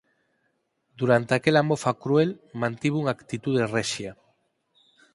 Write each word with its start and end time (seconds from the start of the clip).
Durante 0.99 1.31
aquela 1.33 1.65
mofa 1.69 1.93
cruel, 2.01 2.31
mantivo 2.61 2.95
unha 3.01 3.13
actitude 3.17 3.61
rexia. 3.77 4.11